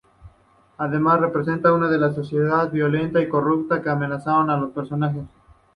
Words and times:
Además, 0.79 1.19
representa 1.21 1.69
a 1.69 1.73
una 1.75 1.87
sociedad 2.11 2.71
violenta 2.71 3.21
y 3.21 3.29
corrupta 3.29 3.83
que 3.83 3.89
amenaza 3.91 4.35
a 4.41 4.57
los 4.57 4.71
personajes. 4.71 5.25